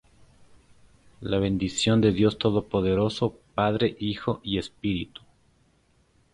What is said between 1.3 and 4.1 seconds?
bendición de Dios todopoderoso, Padre,